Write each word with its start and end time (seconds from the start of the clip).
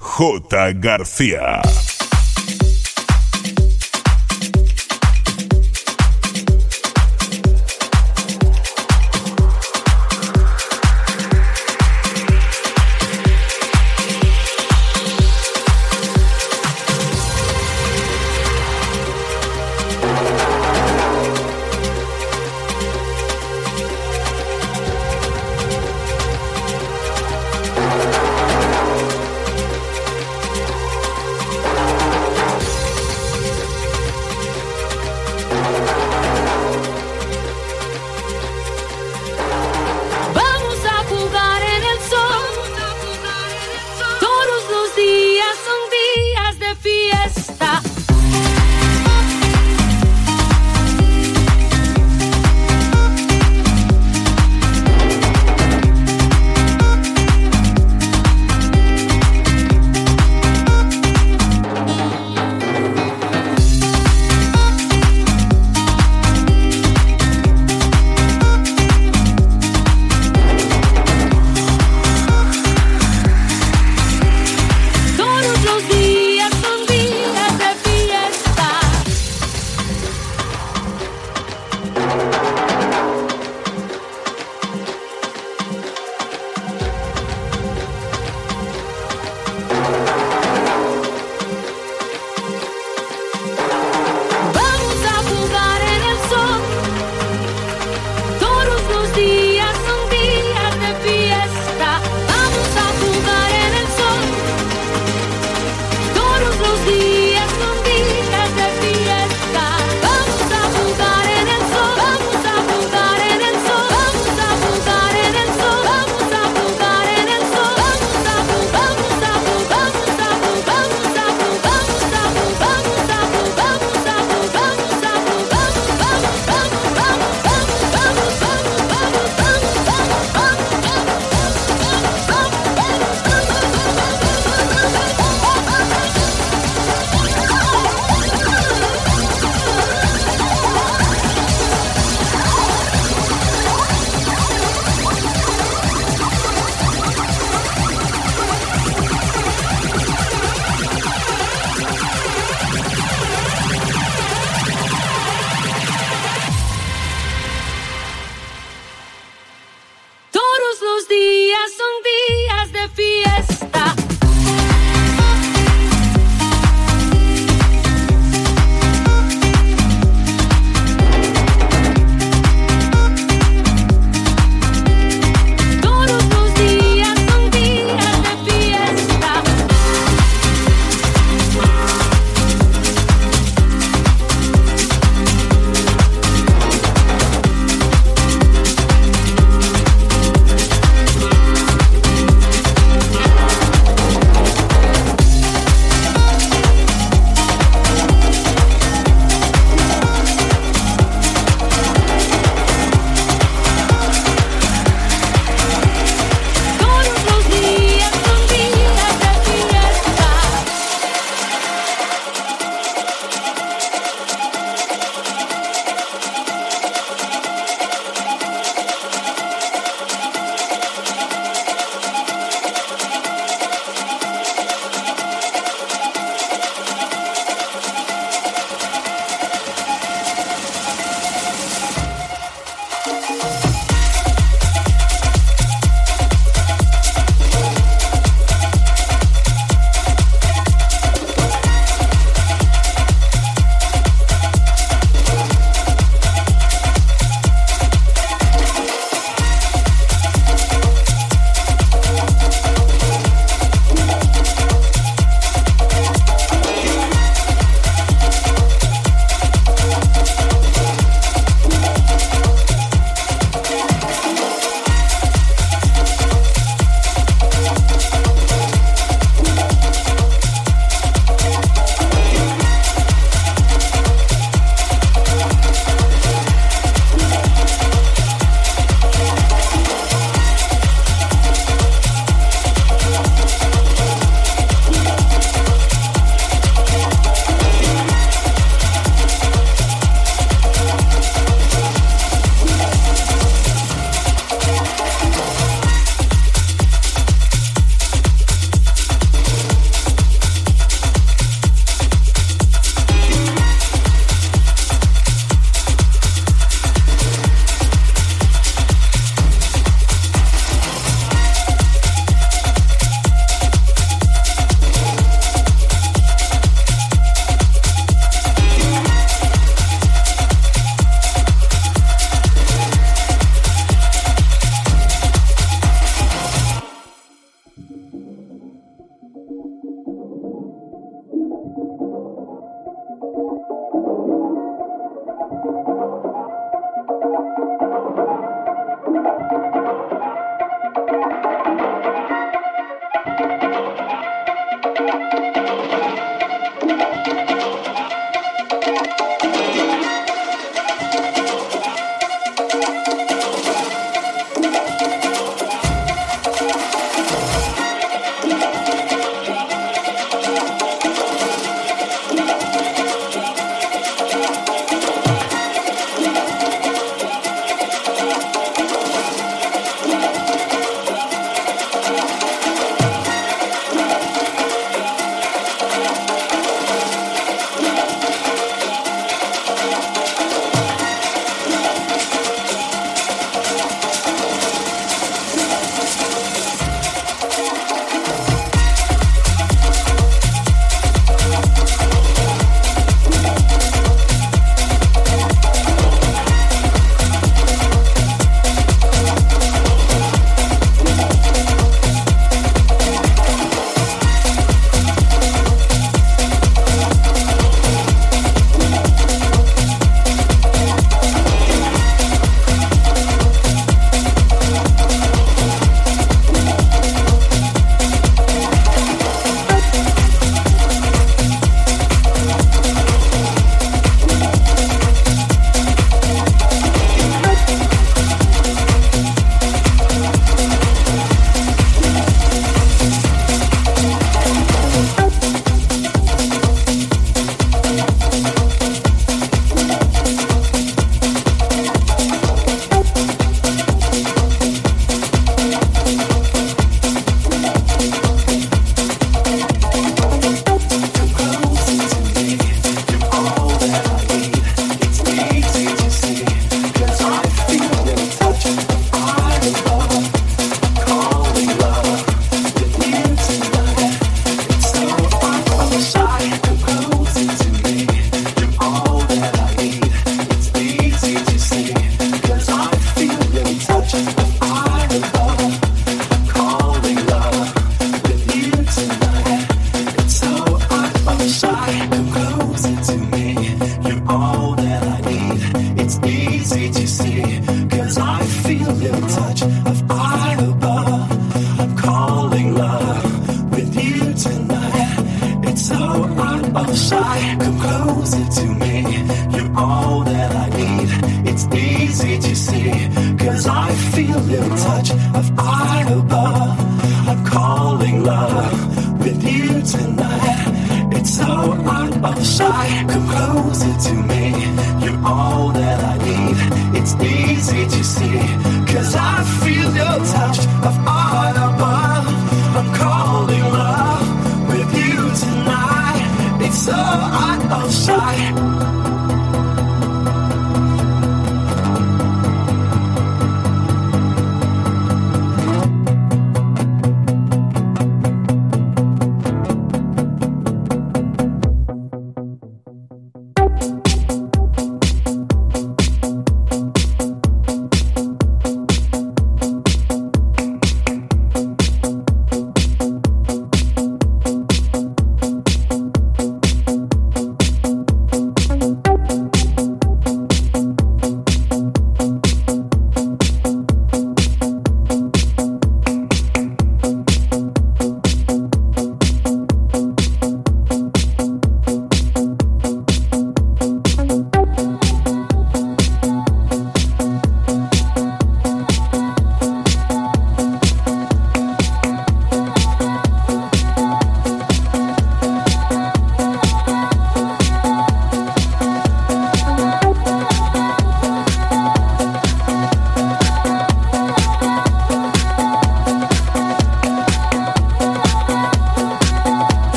J. 0.00 0.72
García. 0.80 1.60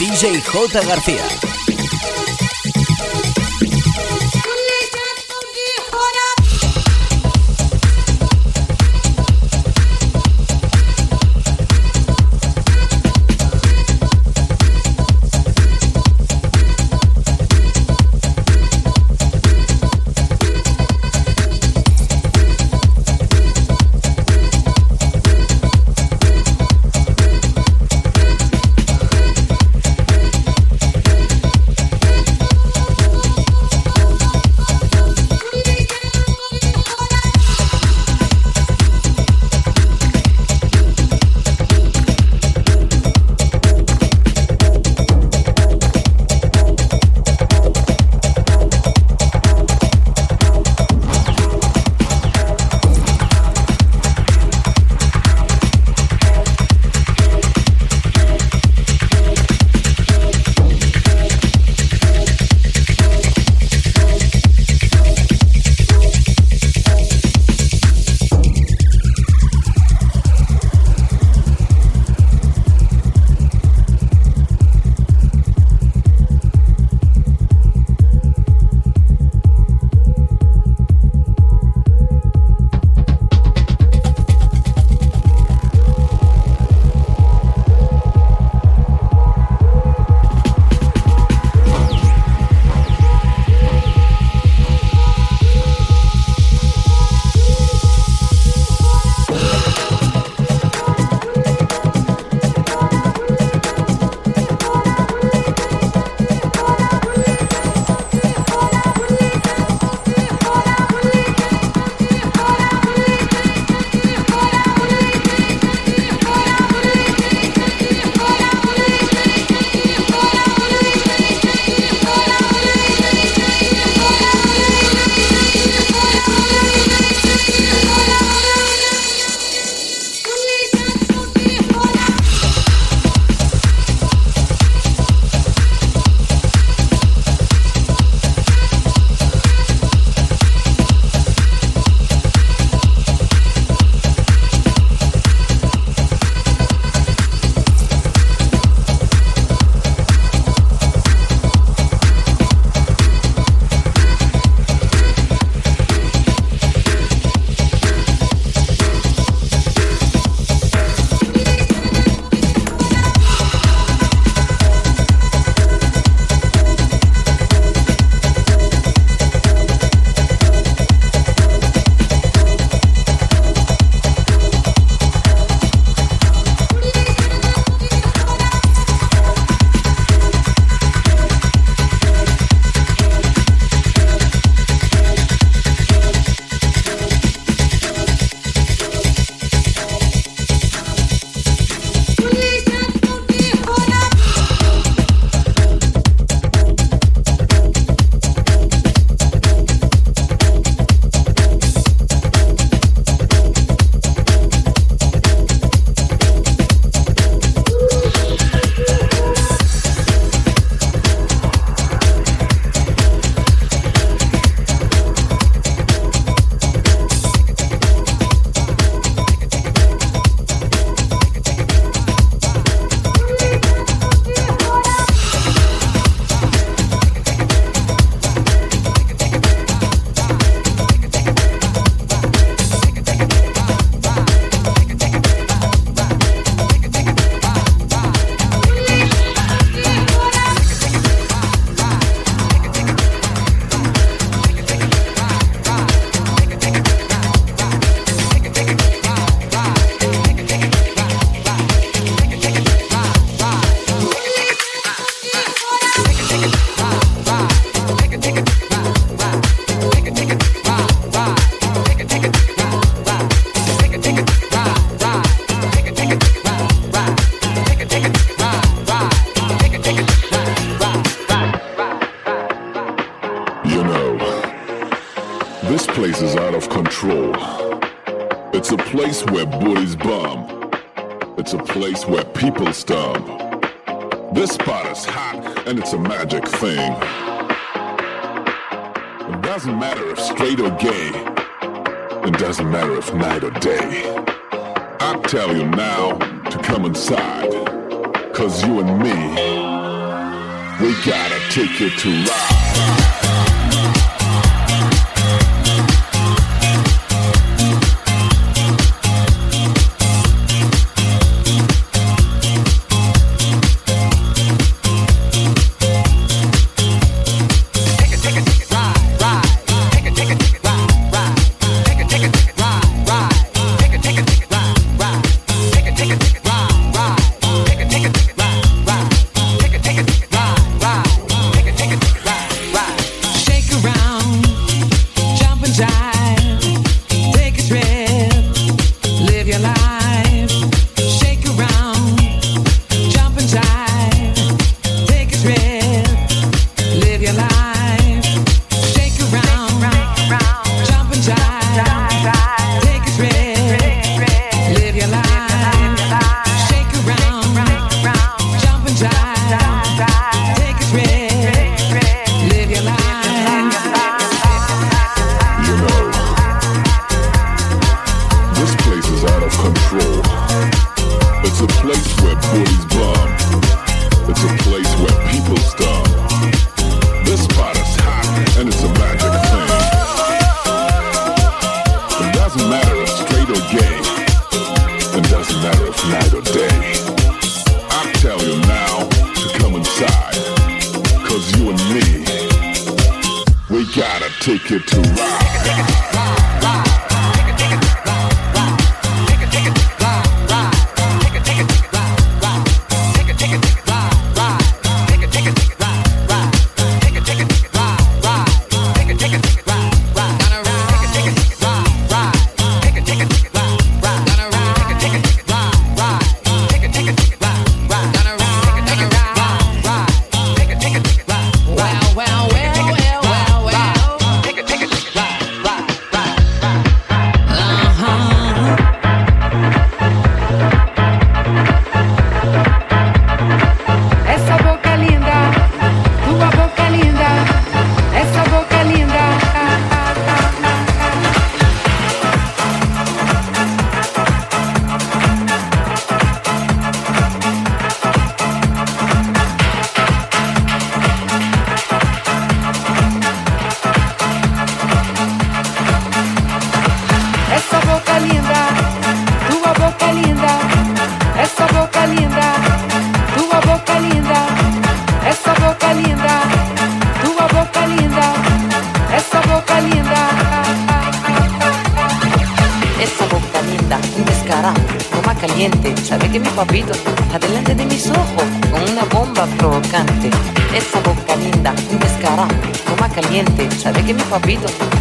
DJ 0.00 0.40
J. 0.40 0.80
García. 0.80 1.39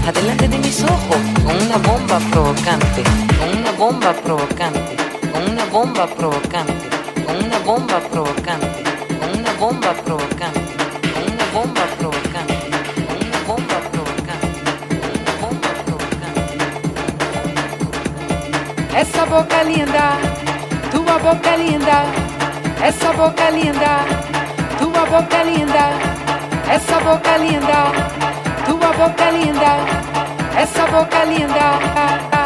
adelante 0.07 0.47
de 0.47 0.57
mis 0.57 0.83
ojos, 0.83 1.17
con 1.45 1.55
una 1.55 1.77
bomba 1.77 2.19
provocante, 2.31 3.03
con 3.37 3.57
una 3.57 3.71
bomba 3.71 4.13
provocante, 4.13 4.95
con 5.31 5.51
una 5.51 5.65
bomba 5.65 6.07
provocante, 6.07 6.89
con 7.25 7.35
una 7.35 7.59
bomba 7.59 7.99
provocante, 7.99 8.83
con 9.19 9.29
una 9.39 9.53
bomba 9.59 9.93
provocante, 10.01 10.53
con 11.25 11.25
una 11.33 11.53
bomba 11.53 11.89
provocante. 11.99 12.59
esa 18.99 19.25
boca 19.25 19.63
linda, 19.63 20.17
tua 20.91 21.17
boca 21.17 21.55
linda, 21.55 22.03
esa 22.83 23.11
boca 23.11 23.49
linda, 23.49 24.05
tua 24.77 25.05
boca 25.05 25.43
linda, 25.43 25.91
esa 26.69 26.99
boca 26.99 27.37
linda. 27.37 28.38
Essa 28.79 28.93
boca 28.93 29.23
é 29.25 29.31
linda, 29.31 30.57
essa 30.57 30.87
boca 30.87 31.17
é 31.17 31.25
linda. 31.25 32.38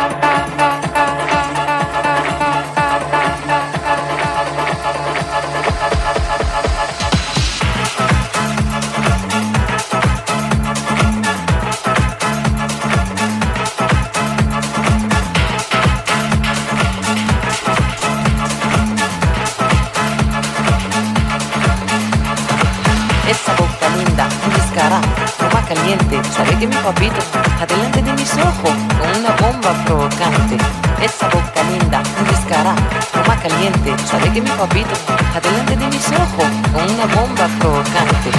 Sabe 25.74 26.56
que 26.60 26.68
mi 26.68 26.76
papito 26.76 27.18
está 27.18 27.66
delante 27.66 28.00
de 28.04 28.14
mis 28.14 28.32
ojos 28.34 28.74
con 29.00 29.10
una 29.20 29.32
bomba 29.42 29.74
provocante. 29.86 30.56
Esa 31.02 31.28
boca 31.30 31.64
linda, 31.64 32.04
un 32.20 32.28
descarado, 32.28 32.82
toma 33.12 33.36
caliente. 33.42 33.96
Sabe 34.06 34.32
que 34.32 34.42
mi 34.42 34.52
papito 34.52 34.94
está 34.94 35.42
delante 35.42 35.76
de 35.76 35.88
mis 35.88 36.08
ojos 36.10 36.46
con 36.72 36.84
una 36.94 37.06
bomba 37.16 37.48
provocante. 37.58 38.30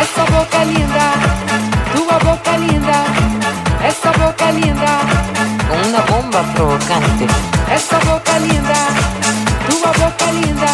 Esa 0.00 0.24
boca 0.38 0.64
linda, 0.64 1.06
tu 1.92 2.04
boca 2.04 2.58
linda, 2.58 3.04
esa 3.84 4.12
boca 4.12 4.52
linda, 4.52 4.92
con 5.68 5.78
una 5.88 6.00
bomba 6.02 6.42
provocante. 6.54 7.26
Esa 7.74 7.98
boca 8.06 8.38
linda, 8.38 8.78
tu 9.66 9.76
boca 9.80 10.30
linda, 10.30 10.70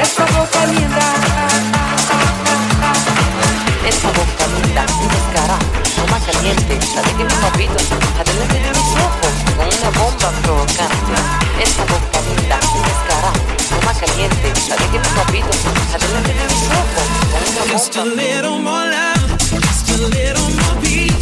esa 0.00 0.24
boca 0.26 0.64
linda. 0.66 1.83
Esa 3.86 4.08
boca 4.08 4.46
linda, 4.56 4.86
descarada, 5.12 5.58
no 5.98 6.06
más 6.10 6.22
caliente, 6.24 6.78
la 6.94 7.02
de 7.02 7.12
que 7.16 7.24
mi 7.24 7.34
papito, 7.34 7.76
adelante 8.18 8.54
de 8.54 8.70
mis 8.70 8.90
ojos, 9.06 9.34
con 9.56 9.66
una 9.66 9.90
bomba 9.98 10.30
provocante. 10.42 11.12
Esa 11.62 11.84
boca 11.84 12.18
linda, 12.28 12.58
descarada, 12.88 13.32
no 13.70 13.78
más 13.84 13.98
caliente, 13.98 14.52
la 14.68 14.76
de 14.76 14.86
que 14.90 14.98
mi 14.98 15.08
papito, 15.14 15.52
adelante 15.94 16.32
de 16.32 16.44
mis 16.44 16.64
ojos, 16.80 17.06
con 17.30 17.42
una 17.42 17.62
bomba 17.72 17.72
provocante. 17.72 17.72
Just 17.72 17.96
a 17.96 18.04
little 18.04 18.58
more 18.58 18.86
love, 18.88 19.38
just 19.38 19.88
a 19.90 19.96
little 20.08 20.48
more 20.50 20.80
peace. 20.80 21.13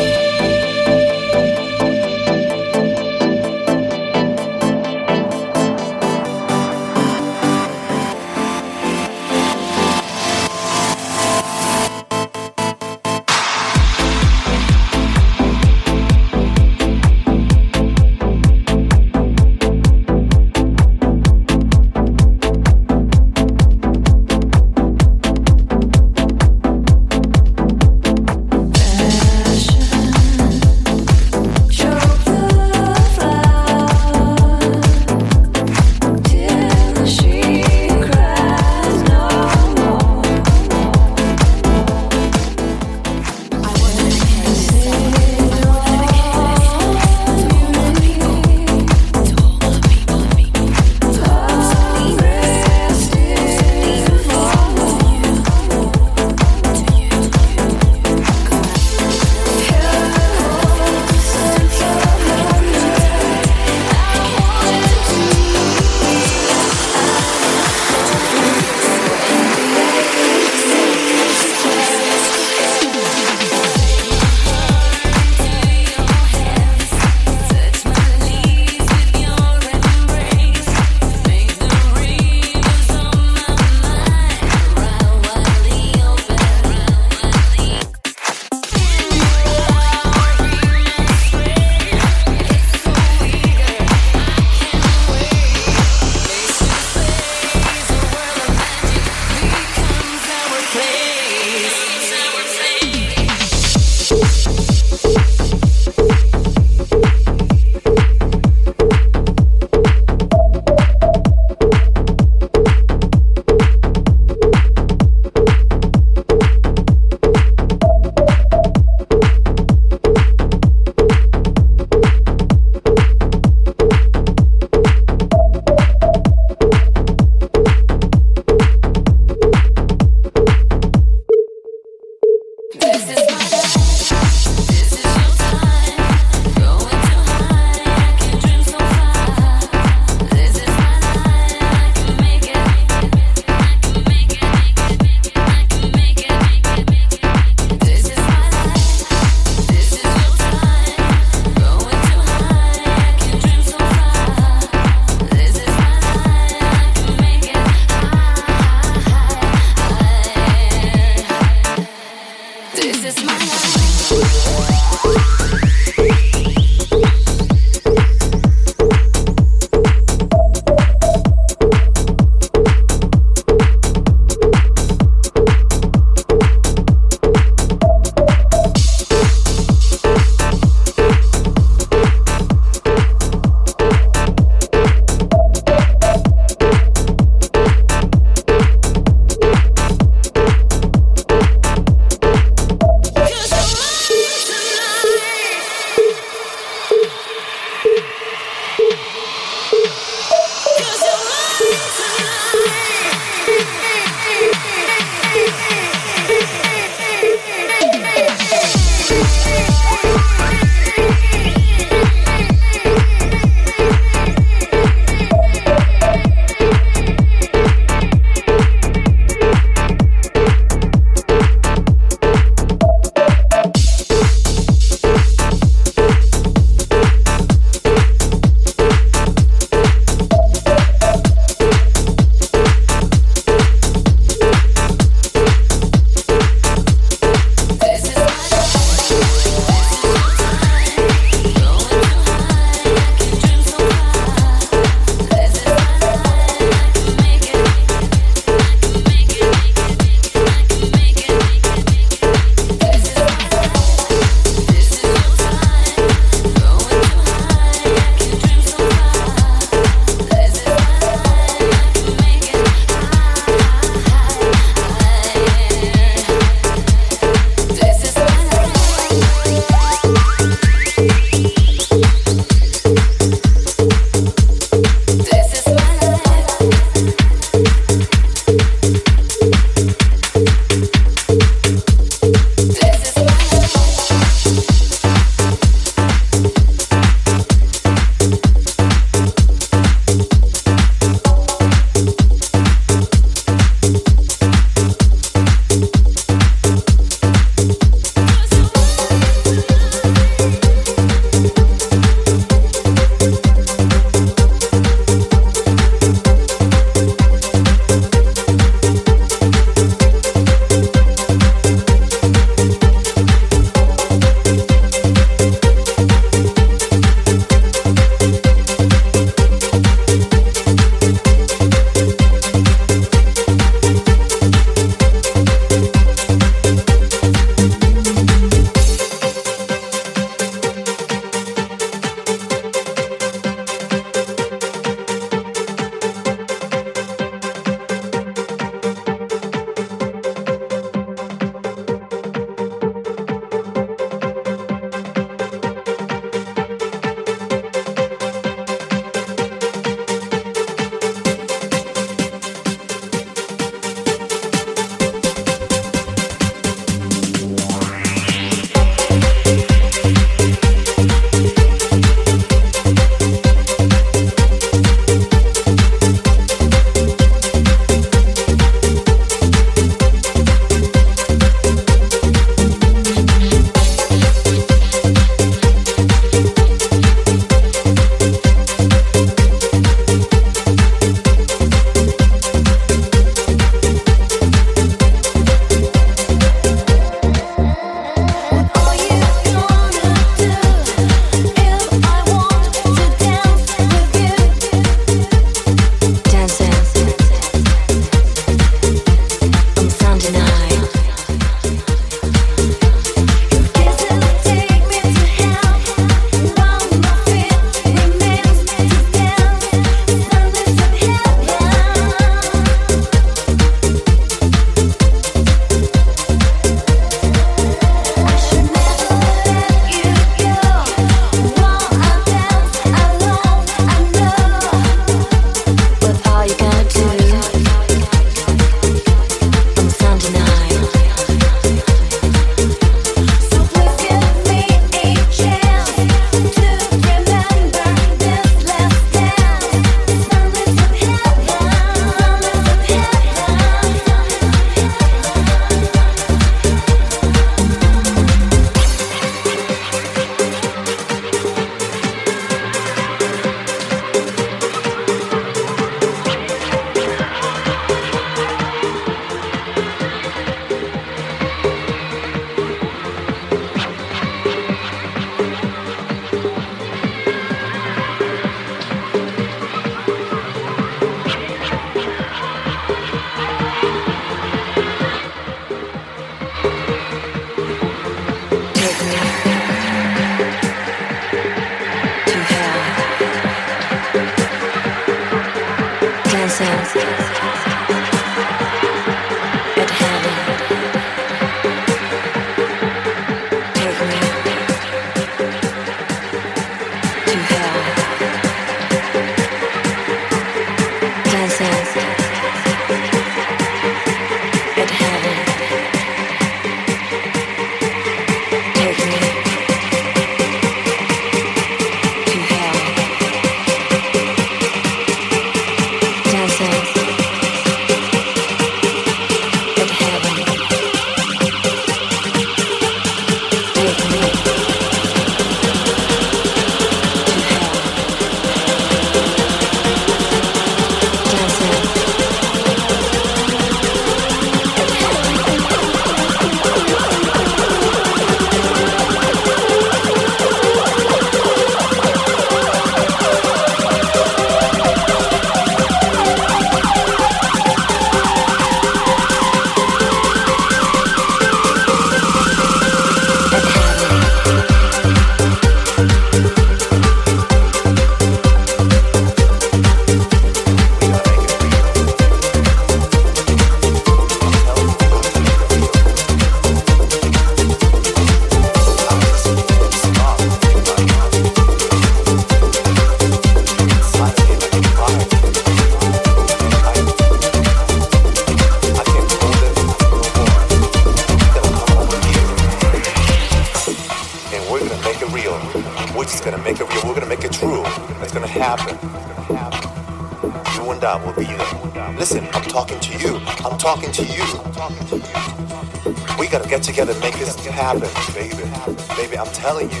telling 599.68 599.90
you, 599.90 600.00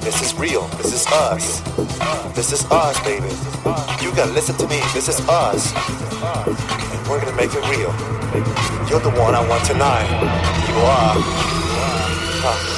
this 0.00 0.20
is 0.20 0.38
real. 0.38 0.68
This 0.76 0.92
is 0.92 1.06
us. 1.06 1.62
This 2.34 2.52
is 2.52 2.70
us, 2.70 3.02
baby. 3.02 3.32
You 4.04 4.14
gotta 4.14 4.32
listen 4.32 4.54
to 4.58 4.68
me. 4.68 4.78
This 4.92 5.08
is 5.08 5.26
us. 5.26 5.72
And 6.92 7.08
we're 7.08 7.18
gonna 7.18 7.34
make 7.34 7.54
it 7.54 7.64
real. 7.70 7.92
You're 8.90 9.00
the 9.00 9.14
one 9.18 9.34
I 9.34 9.42
want 9.48 9.64
tonight. 9.64 10.10
You 10.68 10.76
are. 10.84 11.14
Huh. 12.44 12.73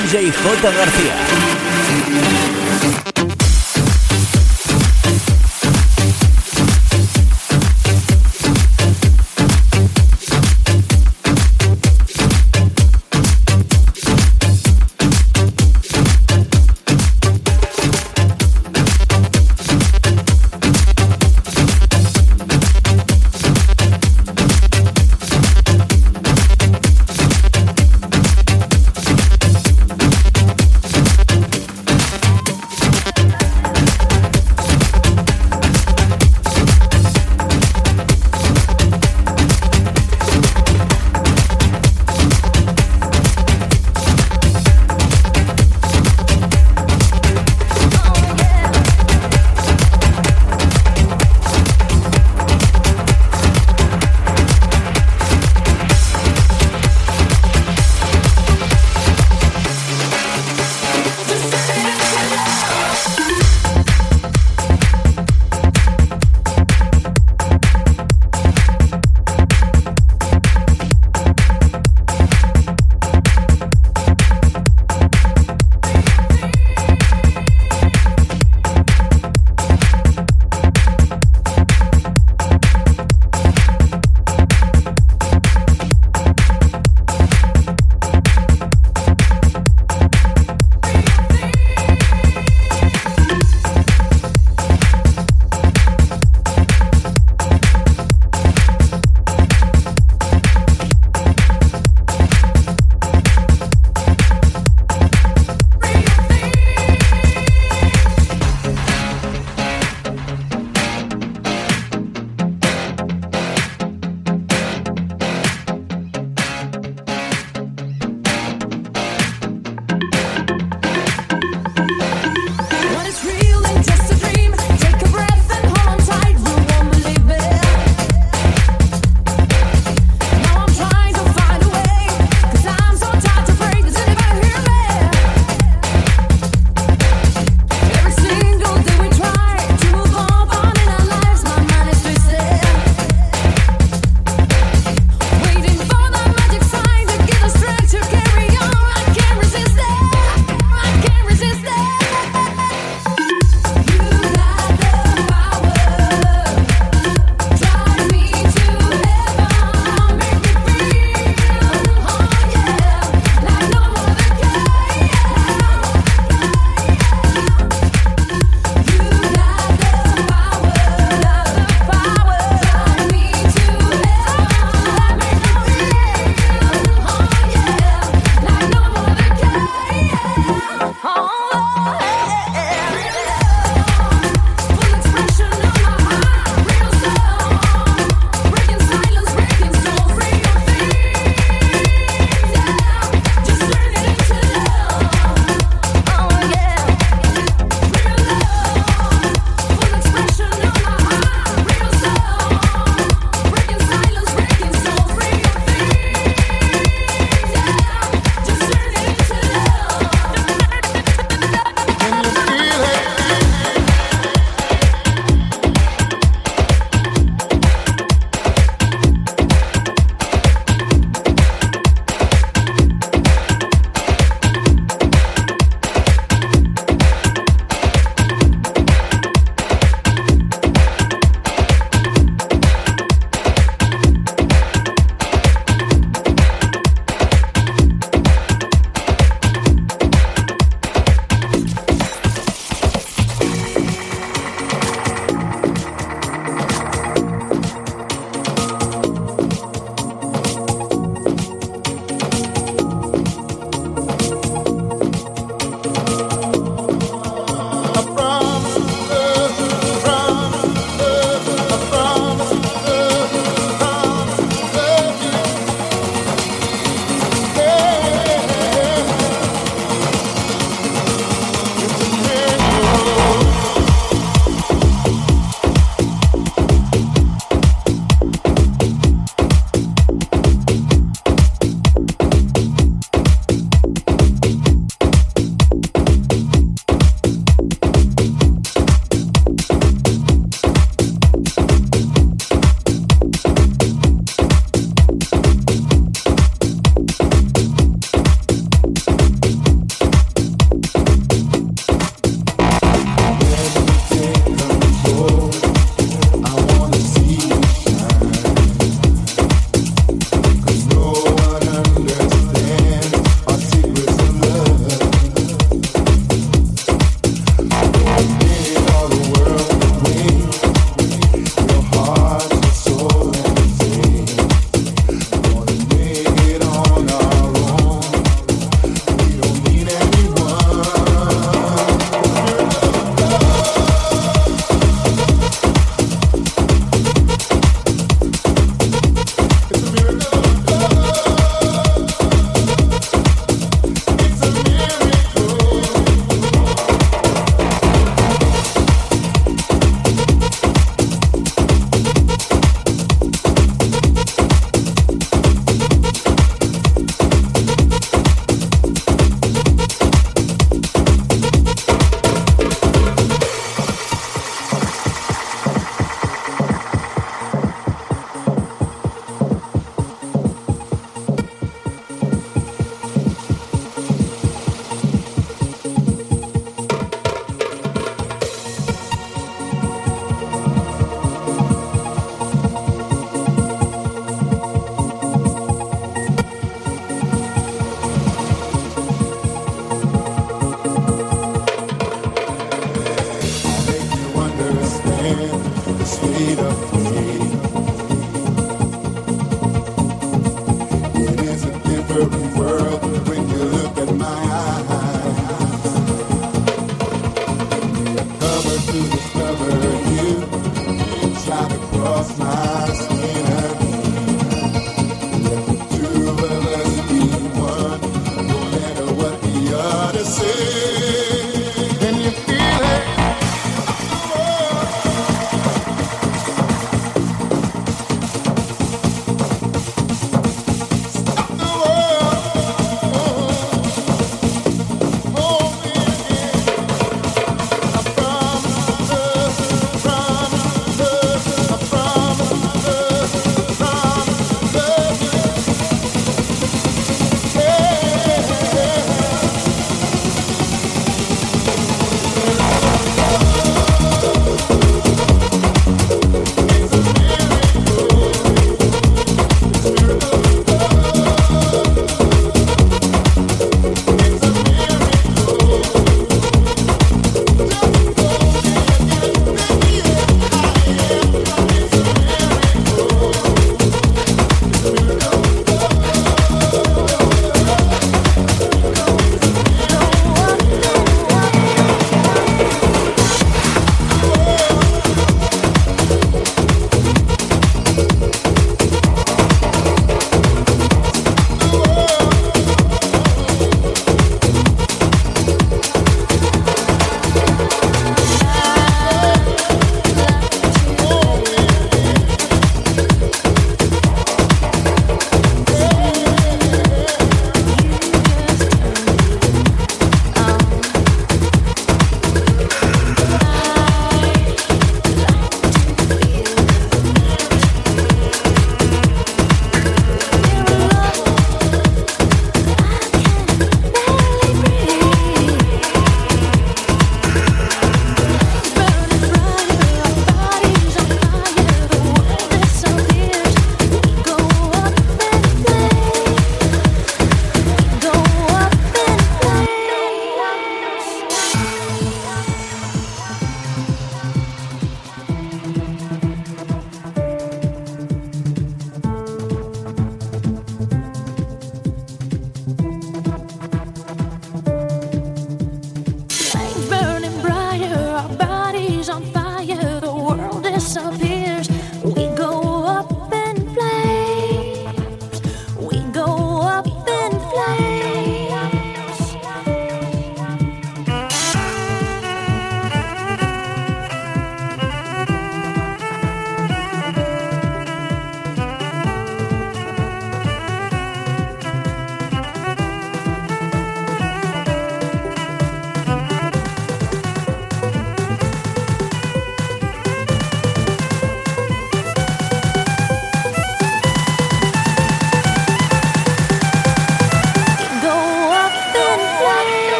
DJ 0.00 0.32
J. 0.32 0.72
García. 0.72 1.59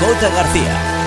J. 0.00 0.30
García. 0.30 0.99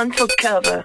Run 0.00 0.12
for 0.12 0.26
cover. 0.38 0.84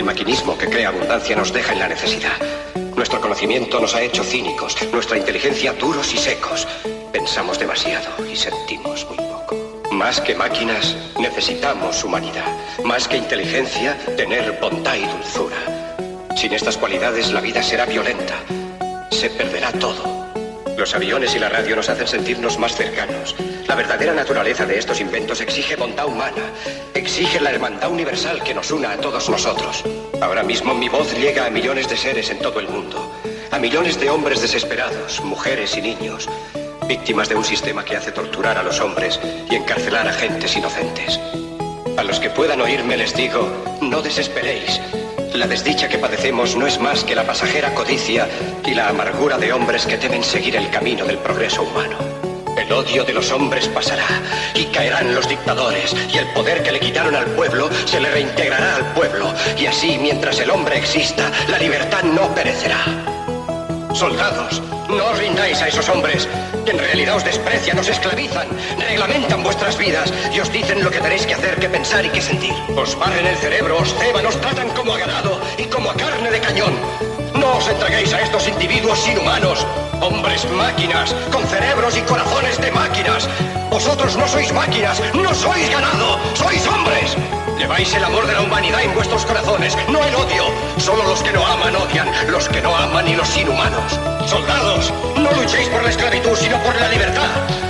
El 0.00 0.06
maquinismo 0.06 0.56
que 0.56 0.70
crea 0.70 0.88
abundancia 0.88 1.36
nos 1.36 1.52
deja 1.52 1.74
en 1.74 1.78
la 1.78 1.86
necesidad. 1.86 2.32
Nuestro 2.96 3.20
conocimiento 3.20 3.78
nos 3.78 3.94
ha 3.94 4.00
hecho 4.00 4.24
cínicos, 4.24 4.74
nuestra 4.94 5.18
inteligencia 5.18 5.74
duros 5.74 6.14
y 6.14 6.16
secos. 6.16 6.66
Pensamos 7.12 7.58
demasiado 7.58 8.26
y 8.26 8.34
sentimos 8.34 9.06
muy 9.10 9.18
poco. 9.18 9.82
Más 9.92 10.22
que 10.22 10.34
máquinas, 10.34 10.96
necesitamos 11.18 12.02
humanidad. 12.02 12.46
Más 12.82 13.08
que 13.08 13.18
inteligencia, 13.18 13.94
tener 14.16 14.58
bondad 14.58 14.94
y 14.94 15.04
dulzura. 15.04 15.58
Sin 16.34 16.54
estas 16.54 16.78
cualidades, 16.78 17.30
la 17.30 17.42
vida 17.42 17.62
será 17.62 17.84
violenta. 17.84 18.36
Se 19.10 19.28
perderá 19.28 19.70
todo. 19.72 20.30
Los 20.78 20.94
aviones 20.94 21.34
y 21.34 21.38
la 21.38 21.50
radio 21.50 21.76
nos 21.76 21.90
hacen 21.90 22.08
sentirnos 22.08 22.58
más 22.58 22.74
cercanos. 22.74 23.36
La 23.68 23.74
verdadera 23.74 24.14
naturaleza 24.14 24.64
de 24.64 24.78
estos 24.78 24.98
inventos 25.02 25.42
exige 25.42 25.76
bondad 25.76 26.06
humana, 26.06 26.42
exige 27.10 27.40
la 27.40 27.50
hermandad 27.50 27.90
universal 27.90 28.40
que 28.44 28.54
nos 28.54 28.70
una 28.70 28.92
a 28.92 28.96
todos 28.96 29.28
nosotros. 29.28 29.82
Ahora 30.20 30.44
mismo 30.44 30.74
mi 30.74 30.88
voz 30.88 31.12
llega 31.18 31.44
a 31.44 31.50
millones 31.50 31.88
de 31.88 31.96
seres 31.96 32.30
en 32.30 32.38
todo 32.38 32.60
el 32.60 32.68
mundo, 32.68 33.12
a 33.50 33.58
millones 33.58 33.98
de 33.98 34.08
hombres 34.08 34.40
desesperados, 34.40 35.20
mujeres 35.24 35.76
y 35.76 35.82
niños, 35.82 36.28
víctimas 36.86 37.28
de 37.28 37.34
un 37.34 37.44
sistema 37.44 37.84
que 37.84 37.96
hace 37.96 38.12
torturar 38.12 38.58
a 38.58 38.62
los 38.62 38.78
hombres 38.80 39.18
y 39.50 39.56
encarcelar 39.56 40.06
a 40.06 40.12
gentes 40.12 40.56
inocentes. 40.56 41.18
A 41.96 42.04
los 42.04 42.20
que 42.20 42.30
puedan 42.30 42.60
oírme 42.60 42.96
les 42.96 43.12
digo, 43.16 43.44
no 43.80 44.02
desesperéis. 44.02 44.80
La 45.34 45.48
desdicha 45.48 45.88
que 45.88 45.98
padecemos 45.98 46.54
no 46.54 46.68
es 46.68 46.78
más 46.78 47.02
que 47.02 47.16
la 47.16 47.26
pasajera 47.26 47.74
codicia 47.74 48.28
y 48.64 48.72
la 48.72 48.88
amargura 48.88 49.36
de 49.36 49.52
hombres 49.52 49.84
que 49.84 49.98
deben 49.98 50.22
seguir 50.22 50.54
el 50.54 50.70
camino 50.70 51.04
del 51.04 51.18
progreso 51.18 51.64
humano. 51.64 52.09
El 52.70 52.76
odio 52.76 53.04
de 53.04 53.12
los 53.12 53.32
hombres 53.32 53.66
pasará 53.66 54.06
y 54.54 54.66
caerán 54.66 55.12
los 55.12 55.28
dictadores 55.28 55.92
y 56.08 56.18
el 56.18 56.28
poder 56.28 56.62
que 56.62 56.70
le 56.70 56.78
quitaron 56.78 57.16
al 57.16 57.26
pueblo 57.26 57.68
se 57.84 57.98
le 57.98 58.08
reintegrará 58.08 58.76
al 58.76 58.92
pueblo 58.92 59.34
y 59.58 59.66
así 59.66 59.98
mientras 59.98 60.38
el 60.38 60.50
hombre 60.50 60.78
exista 60.78 61.32
la 61.48 61.58
libertad 61.58 62.04
no 62.04 62.32
perecerá. 62.32 62.78
Soldados, 63.92 64.62
no 64.88 65.04
os 65.04 65.18
rindáis 65.18 65.60
a 65.60 65.66
esos 65.66 65.88
hombres 65.88 66.28
que 66.64 66.70
en 66.70 66.78
realidad 66.78 67.16
os 67.16 67.24
desprecian, 67.24 67.76
os 67.76 67.88
esclavizan, 67.88 68.46
reglamentan 68.78 69.42
vuestras 69.42 69.76
vidas 69.76 70.12
y 70.32 70.38
os 70.38 70.52
dicen 70.52 70.84
lo 70.84 70.92
que 70.92 71.00
tenéis 71.00 71.26
que 71.26 71.34
hacer, 71.34 71.56
que 71.56 71.68
pensar 71.68 72.04
y 72.04 72.10
que 72.10 72.22
sentir. 72.22 72.54
Os 72.76 72.96
barren 72.96 73.26
el 73.26 73.36
cerebro, 73.38 73.78
os 73.78 73.92
ceban, 73.94 74.24
os 74.26 74.40
tratan 74.40 74.68
como 74.76 74.94
a 74.94 74.98
ganado 74.98 75.40
y 75.58 75.64
como 75.64 75.90
a 75.90 75.96
carne 75.96 76.30
de 76.30 76.38
cañón. 76.38 76.78
No 77.34 77.56
os 77.56 77.68
entreguéis 77.68 78.12
a 78.12 78.20
estos 78.20 78.46
individuos 78.46 79.08
inhumanos, 79.08 79.66
hombres 80.00 80.50
máquinas, 80.50 81.14
con 81.32 81.46
cerebros 81.46 81.96
y 81.96 82.00
corazones 82.02 82.60
de 82.60 82.70
máquinas. 82.72 83.28
Vosotros 83.70 84.16
no 84.16 84.26
sois 84.26 84.52
máquinas, 84.52 85.00
no 85.14 85.34
sois 85.34 85.70
ganado, 85.70 86.18
sois 86.34 86.66
hombres. 86.66 87.16
Lleváis 87.58 87.92
el 87.94 88.04
amor 88.04 88.26
de 88.26 88.34
la 88.34 88.42
humanidad 88.42 88.82
en 88.82 88.94
vuestros 88.94 89.24
corazones, 89.26 89.76
no 89.88 90.02
el 90.04 90.14
odio. 90.14 90.44
Solo 90.78 91.02
los 91.04 91.22
que 91.22 91.32
no 91.32 91.46
aman 91.46 91.76
odian, 91.76 92.08
los 92.28 92.48
que 92.48 92.60
no 92.60 92.74
aman 92.74 93.06
y 93.08 93.14
los 93.14 93.36
inhumanos. 93.36 93.98
Soldados, 94.26 94.92
no 95.16 95.30
luchéis 95.32 95.68
por 95.68 95.82
la 95.82 95.90
esclavitud, 95.90 96.36
sino 96.36 96.56
por 96.62 96.74
la 96.76 96.88
libertad. 96.88 97.69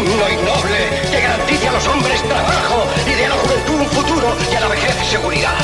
noble, 0.00 0.80
que 1.10 1.20
garantice 1.20 1.68
a 1.68 1.72
los 1.72 1.86
hombres 1.86 2.22
trabajo 2.22 2.86
y 3.06 3.12
de 3.12 3.26
a 3.26 3.28
la 3.28 3.34
juventud 3.36 3.80
un 3.80 3.90
futuro 3.90 4.36
y 4.50 4.54
a 4.54 4.60
la 4.60 4.68
vejez 4.68 4.94
seguridad. 5.10 5.56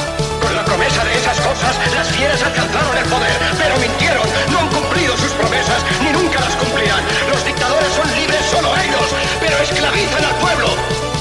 Con 0.43 0.55
la 0.55 0.65
promesa 0.65 1.05
de 1.05 1.15
esas 1.17 1.41
cosas, 1.41 1.77
las 1.95 2.09
fieras 2.09 2.43
alcanzaron 2.43 2.97
el 2.97 3.05
poder, 3.09 3.37
pero 3.57 3.77
mintieron, 3.79 4.27
no 4.53 4.59
han 4.61 4.69
cumplido 4.69 5.17
sus 5.17 5.33
promesas, 5.33 5.81
ni 6.05 6.13
nunca 6.13 6.41
las 6.41 6.55
cumplirán. 6.57 7.03
Los 7.33 7.45
dictadores 7.45 7.93
son 7.97 8.09
libres 8.17 8.45
solo 8.51 8.69
ellos, 8.77 9.09
pero 9.41 9.57
esclavizan 9.59 10.25
al 10.25 10.37
pueblo. 10.37 10.69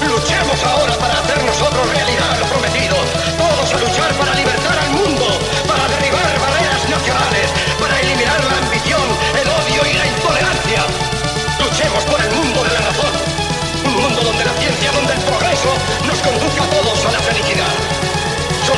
Luchemos 0.04 0.60
ahora 0.64 0.94
para 1.00 1.20
hacer 1.20 1.44
nosotros 1.44 1.88
realidad 1.96 2.40
lo 2.40 2.46
prometido. 2.48 2.96
Todos 3.40 3.74
a 3.74 3.78
luchar 3.80 4.12
para 4.20 4.36
libertar 4.36 4.78
al 4.78 4.92
mundo, 4.92 5.26
para 5.68 5.88
derribar 5.88 6.28
barreras 6.44 6.84
nacionales, 6.90 7.48
para 7.80 8.00
eliminar 8.02 8.40
la 8.44 8.58
ambición, 8.58 8.77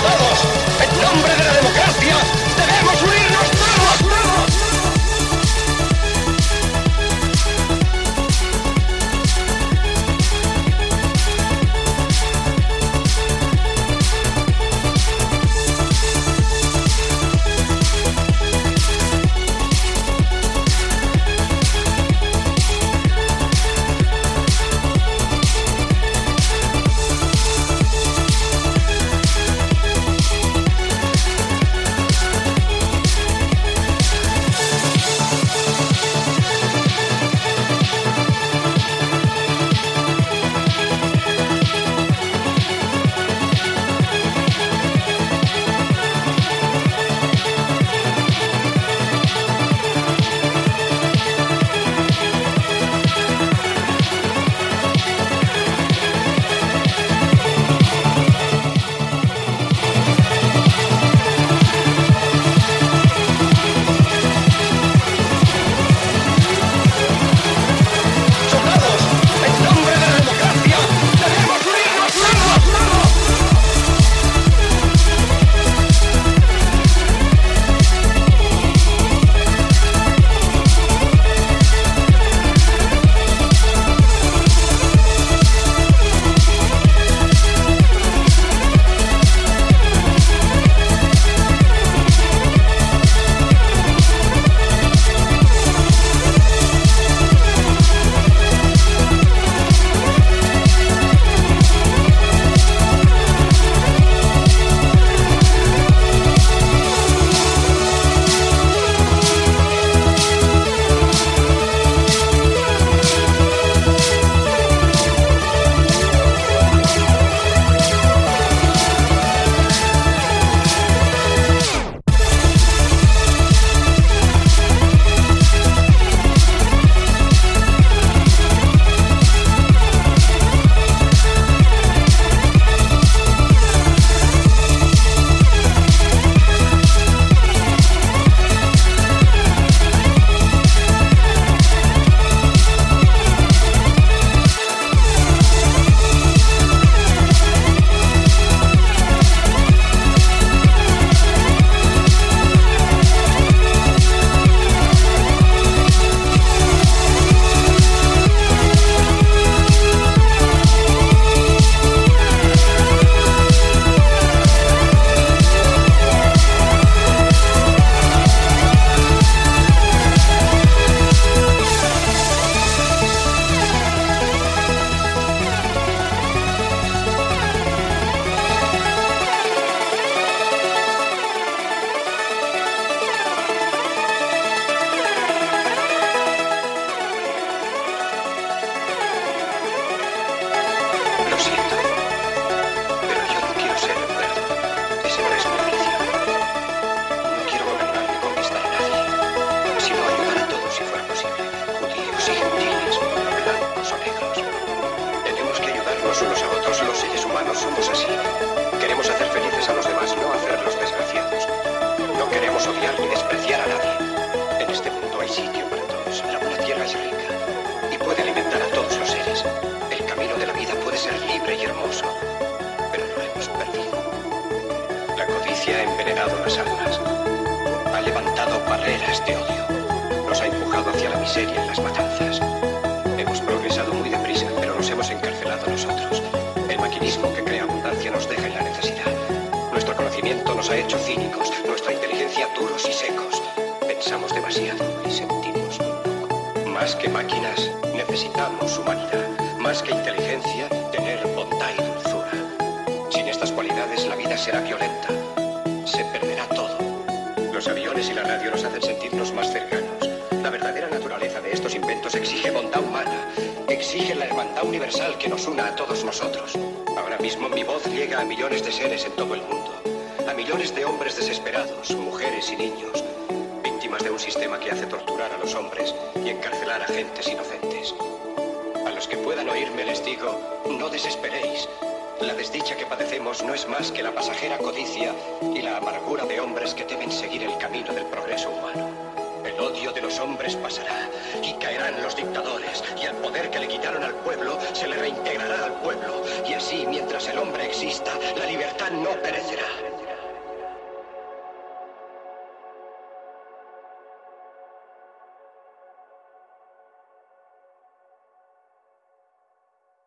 Soldados, 0.09 0.88